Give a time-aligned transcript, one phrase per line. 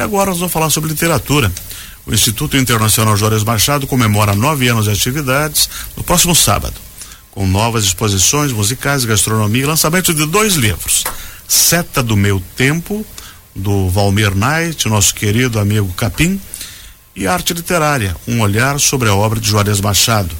[0.00, 1.52] E agora nós vamos falar sobre literatura.
[2.06, 6.72] O Instituto Internacional Juarez Machado comemora nove anos de atividades no próximo sábado,
[7.30, 11.04] com novas exposições musicais, gastronomia e lançamento de dois livros.
[11.46, 13.04] Seta do Meu Tempo,
[13.54, 16.40] do Valmir Knight, nosso querido amigo Capim,
[17.14, 20.34] e Arte Literária, um olhar sobre a obra de Juarez Machado,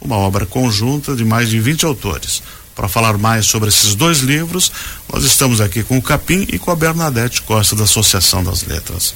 [0.00, 2.42] uma obra conjunta de mais de 20 autores.
[2.76, 4.70] Para falar mais sobre esses dois livros,
[5.10, 9.14] nós estamos aqui com o Capim e com a Bernadette Costa, da Associação das Letras.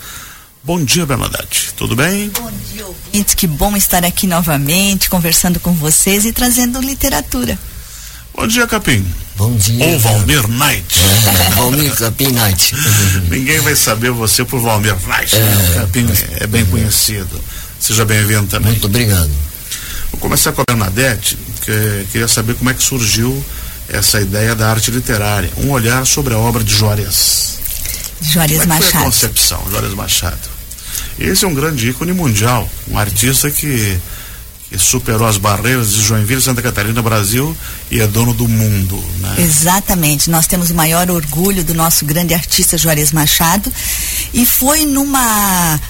[0.64, 1.74] Bom dia, Bernadette.
[1.76, 2.30] Tudo bem?
[2.30, 3.34] Bom dia, ouvintes.
[3.34, 7.58] Que bom estar aqui novamente, conversando com vocês e trazendo literatura.
[8.34, 9.06] Bom dia, Capim.
[9.36, 9.84] Bom dia.
[9.84, 10.98] Ou Valmir Knight.
[11.48, 12.74] É, Valmir Capim Knight.
[13.28, 15.36] Ninguém vai saber você por Valmir Knight.
[15.36, 15.42] Né?
[15.42, 15.74] É, né?
[15.80, 17.38] Capim é, é bem conhecido.
[17.78, 18.72] Seja bem-vindo também.
[18.72, 19.30] Muito obrigado.
[20.12, 23.44] Vou começar com a Bernadette, que queria saber como é que surgiu
[23.88, 27.58] essa ideia da arte literária, um olhar sobre a obra de Juarez.
[28.22, 28.92] Juarez como é Machado.
[28.92, 30.48] Foi a concepção, Juarez Machado.
[31.18, 33.98] Esse é um grande ícone mundial, um artista que,
[34.68, 37.56] que superou as barreiras de Joinville, Santa Catarina, Brasil
[37.90, 38.96] e é dono do mundo.
[39.18, 39.36] Né?
[39.38, 40.30] Exatamente.
[40.30, 43.72] Nós temos o maior orgulho do nosso grande artista Juarez Machado
[44.32, 45.80] e foi numa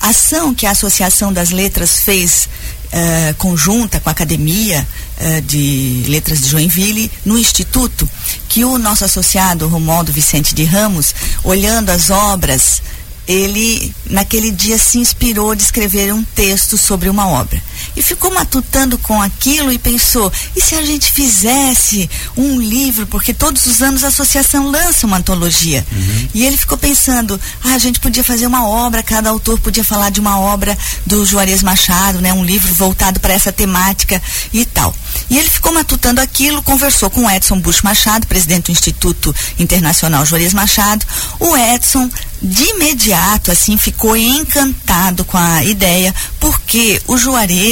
[0.00, 2.48] ação que a Associação das Letras fez
[2.92, 4.86] uh, conjunta com a Academia
[5.18, 8.08] uh, de Letras de Joinville, no Instituto,
[8.48, 12.82] que o nosso associado Romualdo Vicente de Ramos, olhando as obras
[13.26, 17.62] ele naquele dia se inspirou de escrever um texto sobre uma obra
[17.96, 23.06] e ficou matutando com aquilo e pensou e se a gente fizesse um livro?
[23.06, 25.86] Porque todos os anos a associação lança uma antologia.
[25.92, 26.28] Uhum.
[26.34, 30.10] e ele ficou pensando ah, a gente podia fazer uma obra cada autor podia falar
[30.10, 34.20] de uma obra do Juarez Machado né um livro voltado para essa temática
[34.52, 34.94] e tal.
[35.28, 40.52] E ele ficou matutando aquilo conversou com Edson Bush Machado presidente do Instituto Internacional Juarez
[40.52, 41.04] Machado.
[41.38, 42.10] O Edson
[42.42, 47.69] de imediato assim ficou encantado com a ideia porque o Juarez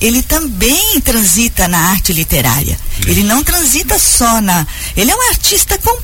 [0.00, 2.78] ele também transita na arte literária.
[3.06, 4.66] Ele não transita só na
[4.96, 6.00] ele é um artista completo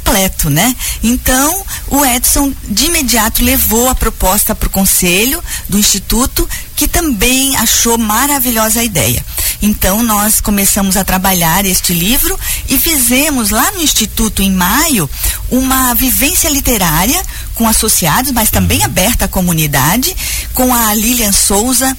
[0.50, 0.74] né?
[1.02, 7.56] Então o Edson de imediato levou a proposta para o conselho do instituto que também
[7.56, 9.24] achou maravilhosa a ideia.
[9.62, 15.08] Então nós começamos a trabalhar este livro e fizemos lá no instituto em maio
[15.50, 17.22] uma vivência literária
[17.56, 20.14] com associados, mas também aberta à comunidade,
[20.54, 21.96] com a Lilian Souza,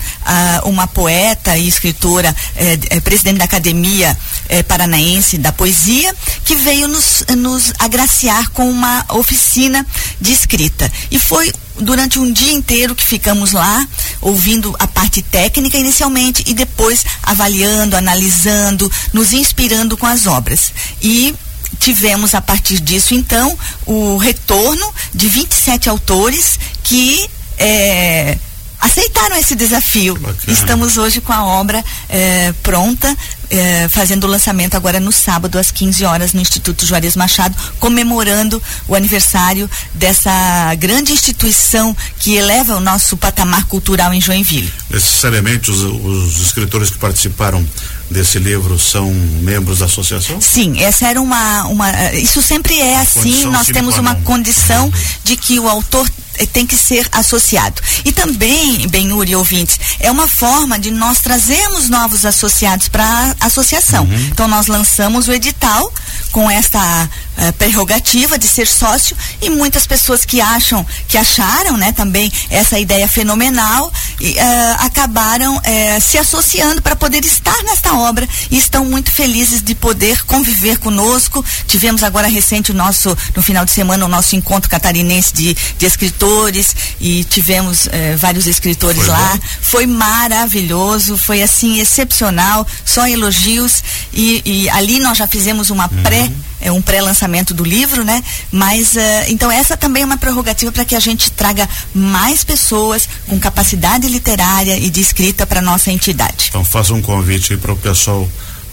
[0.63, 4.17] uma poeta e escritora, eh, eh, presidente da Academia
[4.49, 9.85] eh, Paranaense da Poesia, que veio nos, nos agraciar com uma oficina
[10.21, 10.91] de escrita.
[11.09, 13.85] E foi durante um dia inteiro que ficamos lá,
[14.21, 20.71] ouvindo a parte técnica inicialmente e depois avaliando, analisando, nos inspirando com as obras.
[21.01, 21.35] E
[21.79, 28.37] tivemos a partir disso então o retorno de 27 autores que é,
[28.79, 30.15] aceitaram esse desafio.
[30.15, 30.37] Bacana.
[30.47, 33.15] Estamos hoje com a obra é, pronta,
[33.49, 38.61] é, fazendo o lançamento agora no sábado às 15 horas no Instituto Juarez Machado, comemorando
[38.87, 44.71] o aniversário dessa grande instituição que eleva o nosso patamar cultural em Joinville.
[44.89, 47.65] Necessariamente os, os escritores que participaram
[48.09, 49.11] desse livro são
[49.41, 50.39] membros da associação?
[50.39, 54.91] Sim, essa era uma, uma isso sempre é assim, nós temos uma condição
[55.23, 57.81] de que o autor eh, tem que ser associado.
[58.05, 63.45] E também, Benhur e ouvintes, é uma forma de nós trazermos novos associados para a
[63.47, 64.03] associação.
[64.03, 64.27] Uhum.
[64.31, 65.91] Então nós lançamos o edital
[66.31, 71.91] com esta uh, prerrogativa de ser sócio e muitas pessoas que acham, que acharam, né,
[71.91, 74.37] também essa ideia fenomenal e, uh,
[74.79, 75.61] acabaram uh,
[76.01, 81.43] se associando para poder estar nesta obra e estão muito felizes de poder conviver conosco.
[81.67, 85.85] Tivemos agora recente o nosso, no final de semana, o nosso encontro catarinense de, de
[85.85, 87.87] escritores e tivemos
[88.17, 89.33] vários escritores foi lá.
[89.33, 89.39] Bom.
[89.61, 93.83] Foi maravilhoso, foi assim excepcional, só elogios
[94.13, 96.03] e, e ali nós já fizemos uma uhum.
[96.03, 98.23] pré é um pré-lançamento do livro, né?
[98.51, 103.07] Mas uh, então essa também é uma prerrogativa para que a gente traga mais pessoas
[103.27, 106.47] com capacidade literária e de escrita para nossa entidade.
[106.49, 108.27] Então faça um convite para o pessoal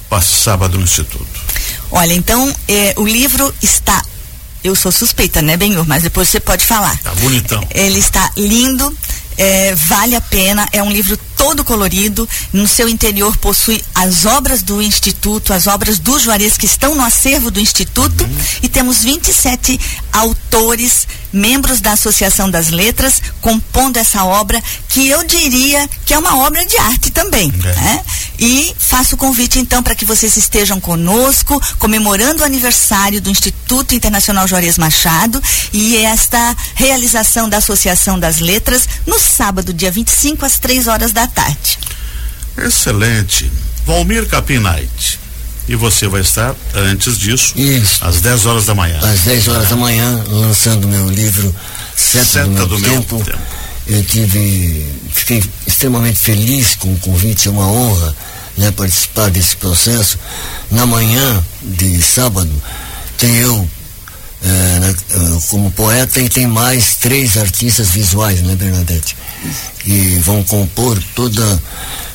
[0.09, 1.27] passe sábado no instituto.
[1.91, 4.03] Olha, então eh, o livro está
[4.65, 5.87] eu sou suspeita, né, Benhur?
[5.87, 6.99] Mas depois você pode falar.
[7.01, 7.63] Tá bonitão.
[7.71, 8.97] Ele está lindo,
[9.37, 12.27] é, vale a pena, é um livro todo colorido.
[12.55, 17.05] No seu interior possui as obras do Instituto, as obras do Juarez que estão no
[17.05, 18.25] acervo do Instituto.
[18.25, 18.37] Uhum.
[18.63, 19.79] E temos 27
[20.11, 26.39] autores, membros da Associação das Letras, compondo essa obra, que eu diria que é uma
[26.39, 27.53] obra de arte também.
[27.63, 27.75] É.
[27.75, 28.05] Né?
[28.39, 33.95] E faço o convite então para que vocês estejam conosco, comemorando o aniversário do Instituto
[33.95, 35.43] Internacional Juarez Machado
[35.73, 41.27] e esta realização da Associação das Letras no sábado, dia 25, às três horas da
[41.35, 41.79] tarde.
[42.57, 43.51] Excelente.
[43.87, 45.21] Valmir Capinite.
[45.67, 48.05] E você vai estar antes disso, Isso.
[48.05, 48.99] às 10 horas da manhã.
[49.03, 51.55] Às 10 horas da manhã, lançando meu livro
[51.97, 53.17] Seta, Seta do, meu, do tempo.
[53.17, 53.39] meu tempo.
[53.87, 58.15] Eu tive, fiquei extremamente feliz com o convite, é uma honra
[58.59, 60.19] né, participar desse processo.
[60.71, 62.51] Na manhã de sábado,
[63.17, 63.69] tem eu
[65.49, 69.17] como poeta e tem mais três artistas visuais, né, Bernadette?
[69.81, 71.63] Que vão compor toda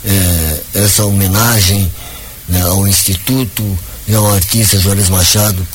[0.06, 1.92] é, essa homenagem
[2.48, 3.78] né, ao Instituto
[4.08, 5.66] e ao artista Juarez Machado,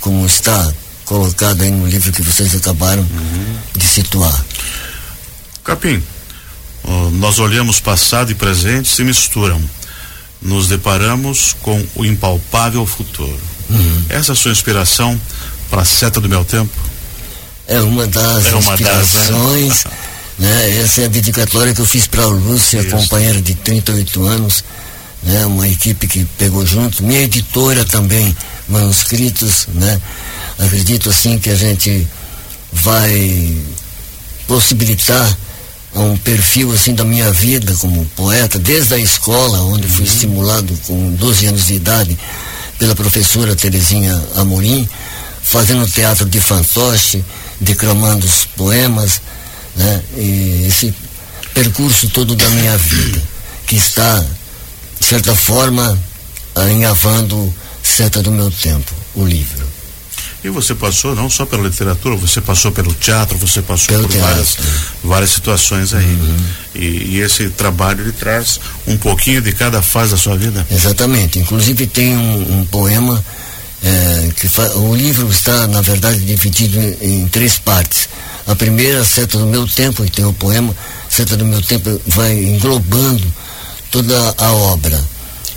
[0.00, 0.72] como está
[1.04, 3.56] colocado aí no livro que vocês acabaram uhum.
[3.76, 4.44] de situar.
[5.62, 6.02] Capim,
[7.12, 9.62] nós olhamos passado e presente se misturam.
[10.42, 13.38] Nos deparamos com o impalpável futuro.
[13.70, 14.04] Uhum.
[14.10, 15.18] Essa é a sua inspiração
[15.70, 16.70] para a seta do meu tempo?
[17.66, 19.68] É uma das é uma inspirações.
[19.68, 19.84] Das,
[20.38, 20.48] né?
[20.50, 20.80] né?
[20.82, 22.90] Essa é a dedicatória que eu fiz para a Lúcia, Isso.
[22.90, 24.64] companheira de 38 anos
[25.24, 25.46] né?
[25.46, 28.36] Uma equipe que pegou junto, minha editora também,
[28.68, 30.00] manuscritos, né?
[30.58, 32.06] Acredito assim que a gente
[32.72, 33.56] vai
[34.46, 35.36] possibilitar
[35.94, 40.12] um perfil assim da minha vida como poeta, desde a escola, onde fui uhum.
[40.12, 42.18] estimulado com 12 anos de idade
[42.78, 44.88] pela professora Terezinha Amorim,
[45.44, 47.22] fazendo teatro de fantoche,
[47.60, 49.20] declamando os poemas,
[49.76, 50.02] né?
[50.16, 50.92] E esse
[51.52, 53.22] percurso todo da minha vida,
[53.66, 54.24] que está
[54.98, 55.98] de certa forma,
[56.54, 59.74] alinhavando Seta do Meu Tempo, o livro.
[60.42, 64.18] E você passou não só pela literatura, você passou pelo teatro, você passou pelo por
[64.18, 64.56] várias,
[65.02, 66.04] várias situações aí.
[66.04, 66.36] Uhum.
[66.74, 66.86] E,
[67.16, 70.66] e, esse trabalho ele traz um pouquinho de cada fase da sua vida.
[70.70, 71.38] Exatamente.
[71.38, 73.24] Inclusive tem um, um poema
[73.84, 74.48] é, que
[74.78, 78.08] o livro está na verdade dividido em, em, três partes.
[78.46, 80.74] A primeira, Seta do Meu Tempo, que tem o poema,
[81.08, 83.22] Seta do Meu Tempo vai englobando
[83.90, 84.98] toda a obra.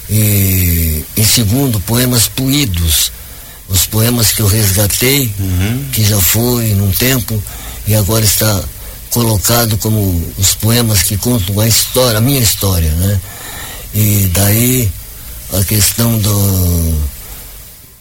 [0.10, 3.12] E, em segundo, poemas puídos,
[3.70, 5.86] os poemas que eu resgatei, uhum.
[5.92, 7.42] que já foi num tempo
[7.86, 8.64] e agora está
[9.10, 13.20] colocado como os poemas que contam a história, a minha história, né?
[13.94, 14.92] E daí
[15.54, 16.96] a questão do,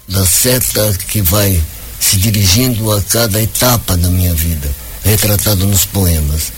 [0.08, 1.62] da seta que vai
[1.98, 4.70] se dirigindo a cada etapa da minha vida,
[5.04, 6.52] retratado nos poemas.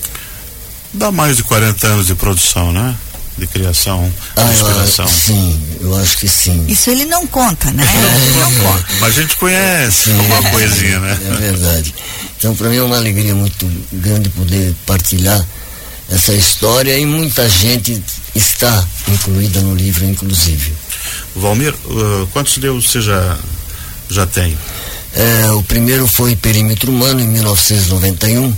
[0.93, 2.95] Dá mais de 40 anos de produção, né?
[3.39, 5.05] de criação, ah, de inspiração.
[5.05, 6.65] Eu, sim, eu acho que sim.
[6.67, 7.85] Isso ele não conta, né?
[7.87, 8.85] ele não conta.
[8.99, 11.17] Mas a gente conhece sim, uma é, coisinha, né?
[11.23, 11.95] É verdade.
[12.37, 15.43] Então, para mim é uma alegria muito grande poder partilhar
[16.09, 18.01] essa história e muita gente
[18.35, 20.73] está incluída no livro, inclusive.
[21.35, 23.37] Valmir, uh, quantos livros você já,
[24.09, 24.57] já tem?
[25.13, 28.49] É, o primeiro foi Perímetro Humano, em 1991.
[28.49, 28.55] O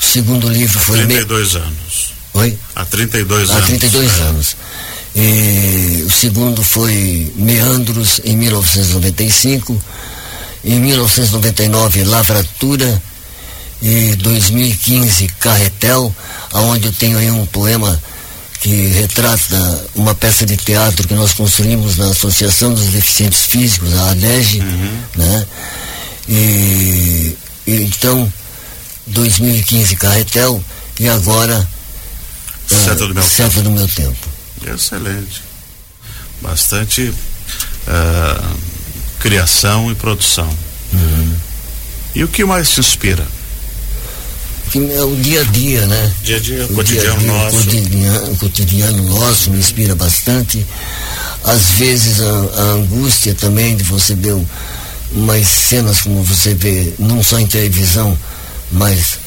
[0.00, 0.98] segundo livro foi.
[0.98, 1.60] 32 me...
[1.60, 2.12] anos.
[2.34, 2.58] Oi?
[2.74, 3.62] Há 32 anos.
[3.62, 4.56] Há 32 anos.
[5.14, 9.80] E, o segundo foi Meandros, em 1995.
[10.64, 13.02] Em 1999, Lavratura.
[13.80, 16.14] E 2015, Carretel,
[16.52, 18.02] aonde eu tenho aí um poema
[18.66, 24.10] que retrata uma peça de teatro que nós construímos na Associação dos Deficientes Físicos, a
[24.10, 25.02] ADEG, uhum.
[25.14, 25.46] né?
[26.28, 28.32] E, e, então,
[29.06, 30.64] 2015 Carretel
[30.98, 31.64] e agora
[32.66, 33.62] Seta do meu Seta tempo.
[33.62, 34.28] do meu tempo.
[34.66, 35.42] Excelente.
[36.42, 37.14] Bastante
[37.86, 38.56] uh,
[39.20, 40.50] criação e produção.
[40.92, 41.36] Uhum.
[42.16, 43.24] E o que mais te inspira?
[44.92, 46.12] É o dia a dia, né?
[46.22, 47.56] Dia a dia, o cotidiano dia -dia, nosso.
[47.56, 50.66] Cotidiano, o cotidiano nosso me inspira bastante.
[51.44, 54.36] Às vezes a, a angústia também de você ver
[55.12, 58.18] umas cenas como você vê, não só em televisão,
[58.72, 59.18] mas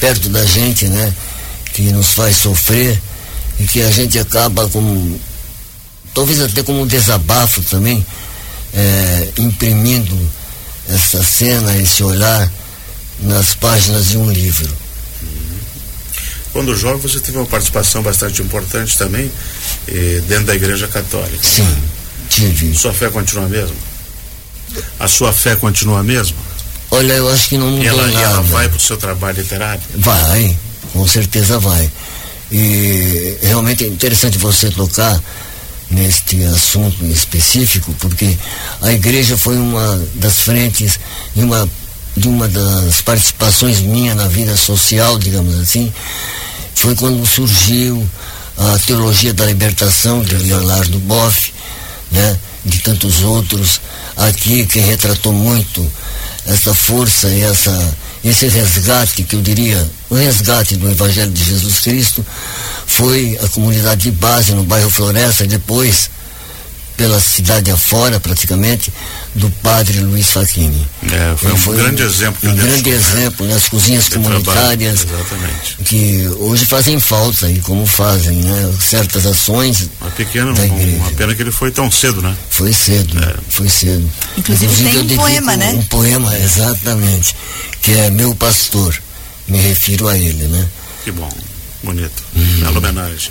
[0.00, 1.12] perto da gente, né?
[1.78, 3.00] que nos faz sofrer
[3.60, 5.20] e que a gente acaba como,
[6.12, 8.04] talvez até como um desabafo também,
[8.74, 10.16] é, imprimindo
[10.88, 12.50] essa cena, esse olhar
[13.20, 14.68] nas páginas de um livro.
[16.52, 19.30] Quando jovem você teve uma participação bastante importante também
[19.86, 21.42] eh, dentro da Igreja Católica.
[21.42, 21.76] Sim,
[22.28, 22.74] tive.
[22.74, 23.76] Sua fé continua a mesma?
[24.98, 26.36] A sua fé continua a mesma?
[26.90, 28.20] Olha, eu acho que não mudou ela, nada.
[28.20, 29.82] ela vai para o seu trabalho literário?
[29.96, 30.56] Vai,
[30.92, 31.90] com certeza vai.
[32.50, 35.20] E realmente é interessante você tocar
[35.90, 38.36] neste assunto específico, porque
[38.80, 40.98] a igreja foi uma das frentes
[41.34, 41.68] de uma,
[42.16, 45.92] de uma das participações minha na vida social, digamos assim,
[46.74, 48.08] foi quando surgiu
[48.56, 51.52] a teologia da libertação de Leonardo Boff,
[52.10, 53.80] né, de tantos outros.
[54.16, 55.88] Aqui quem retratou muito
[56.46, 61.80] essa força e essa, esse resgate, que eu diria, o resgate do Evangelho de Jesus
[61.80, 62.24] Cristo,
[62.86, 66.10] foi a comunidade de base no bairro Floresta, depois
[66.98, 68.92] pela cidade afora, praticamente,
[69.32, 70.84] do padre Luiz Facchini.
[71.04, 72.50] É, foi, um foi grande exemplo.
[72.50, 73.20] Um grande deixou, né?
[73.22, 75.06] exemplo nas cozinhas comunitárias,
[75.84, 78.74] que hoje fazem falta, e como fazem, né?
[78.80, 79.88] Certas ações.
[80.00, 82.36] Uma pequena, uma pena que ele foi tão cedo, né?
[82.50, 83.34] Foi cedo, é.
[83.48, 84.10] foi cedo.
[84.36, 85.70] Inclusive, Inclusive tem um poema, né?
[85.74, 87.36] Um poema, exatamente,
[87.80, 88.92] que é Meu Pastor,
[89.46, 90.66] me refiro a ele, né?
[91.04, 91.30] Que bom,
[91.80, 92.60] bonito, hum.
[92.60, 93.30] bela homenagem.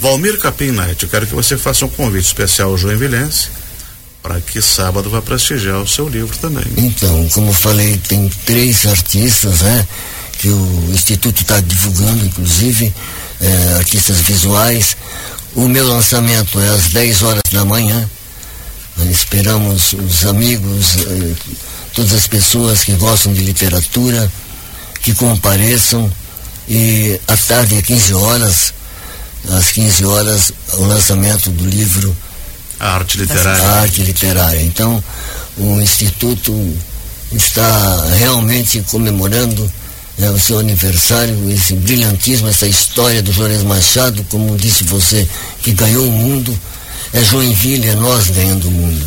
[0.00, 3.48] Valmir Capim eu quero que você faça um convite especial ao Joinvilense
[4.22, 6.64] para que sábado vá prestigiar o seu livro também.
[6.78, 9.86] Então, como eu falei, tem três artistas, né?
[10.38, 12.90] Que o Instituto está divulgando, inclusive,
[13.38, 14.96] é, artistas visuais.
[15.54, 18.08] O meu lançamento é às 10 horas da manhã.
[19.10, 21.34] Esperamos os amigos, eh,
[21.94, 24.30] todas as pessoas que gostam de literatura,
[25.02, 26.10] que compareçam.
[26.66, 28.74] E à tarde, às 15 horas,
[29.50, 32.16] às 15 horas, o lançamento do livro
[32.80, 33.62] A Arte Literária.
[33.62, 34.62] A Arte Literária.
[34.62, 35.02] Então,
[35.56, 36.52] o Instituto
[37.32, 39.70] está realmente comemorando
[40.16, 45.28] né, o seu aniversário, esse brilhantismo, essa história do Juarez Machado, como disse você,
[45.62, 46.56] que ganhou o mundo.
[47.12, 49.06] É Joinville, é nós ganhando o mundo.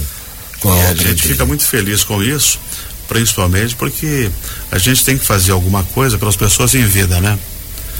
[0.60, 1.18] Com a, a gente dele.
[1.18, 2.60] fica muito feliz com isso,
[3.08, 4.30] principalmente porque
[4.72, 7.38] a gente tem que fazer alguma coisa pelas pessoas em vida, né?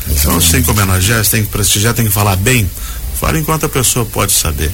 [0.10, 2.70] Então você tem que homenagear, você tem que prestigiar, tem que falar bem.
[3.20, 4.72] Fala enquanto a pessoa pode saber.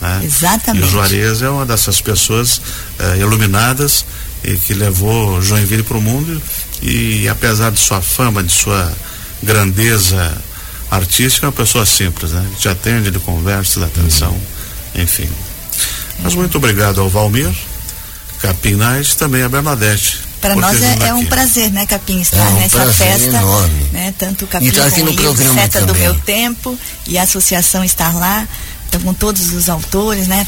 [0.00, 0.22] Né?
[0.24, 0.84] Exatamente.
[0.84, 2.60] E o Juarez é uma dessas pessoas
[2.98, 4.04] eh, iluminadas
[4.42, 6.42] e que levou Joinville para o mundo
[6.80, 8.92] e, apesar de sua fama, de sua
[9.42, 10.36] grandeza
[10.90, 12.44] artística, é uma pessoa simples, né?
[12.58, 15.02] Te atende, ele conversa, dá atenção, uhum.
[15.02, 15.28] enfim.
[16.20, 17.50] Mas muito obrigado ao Valmir,
[18.40, 22.48] Capinais e também a Bernadette para nós é, é, um prazer, né, Capim, estar é
[22.48, 23.28] um nessa festa.
[23.28, 23.86] Enorme.
[23.92, 25.94] Né, tanto o Capim e tá aqui no programa Seta também.
[25.94, 28.46] do Meu Tempo e a associação estar lá,
[28.88, 30.46] então, com todos os autores, né?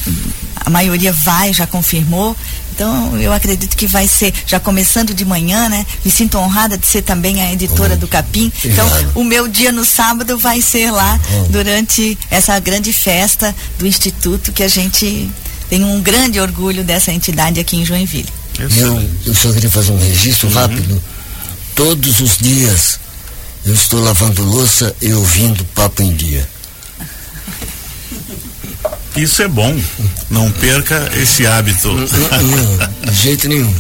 [0.57, 2.37] A maioria vai, já confirmou.
[2.75, 5.87] Então, eu acredito que vai ser, já começando de manhã, né?
[6.05, 8.53] Me sinto honrada de ser também a editora oh, do Capim.
[8.65, 11.53] Então, o meu dia no sábado vai ser lá oh.
[11.53, 15.31] durante essa grande festa do Instituto, que a gente
[15.71, 18.44] tem um grande orgulho dessa entidade aqui em Joinville.
[18.59, 20.55] Eu, eu só queria fazer um registro uhum.
[20.55, 21.03] rápido.
[21.75, 23.01] Todos os dias
[23.67, 26.47] eu estou lavando louça e ouvindo papo em dia.
[29.17, 29.77] Isso é bom.
[30.31, 31.89] Não perca esse hábito.
[31.93, 33.75] Não, de jeito nenhum.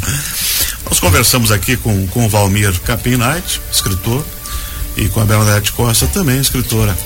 [0.88, 4.24] Nós conversamos aqui com, com o Valmir Capim Knight, escritor,
[4.96, 6.96] e com a Bernadette Costa, também escritora,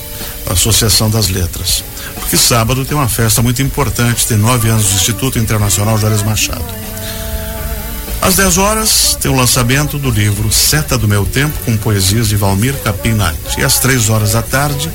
[0.44, 1.82] da Associação das Letras.
[2.14, 6.66] Porque sábado tem uma festa muito importante, tem nove anos do Instituto Internacional Juarez Machado.
[8.28, 12.36] Às 10 horas tem o lançamento do livro Seta do Meu Tempo, com poesias de
[12.36, 13.16] Valmir Capim
[13.56, 14.90] E às três horas da tarde,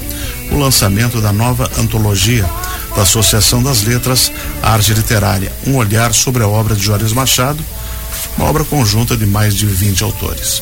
[0.51, 2.47] o lançamento da nova antologia
[2.95, 7.57] da Associação das Letras Arte Literária, um olhar sobre a obra de Juarez Machado,
[8.37, 10.61] uma obra conjunta de mais de 20 autores.